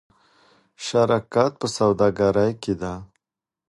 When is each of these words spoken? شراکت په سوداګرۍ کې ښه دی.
شراکت 0.85 1.51
په 1.61 1.67
سوداګرۍ 1.77 2.51
کې 2.61 2.73
ښه 2.79 2.79
دی. 2.81 2.95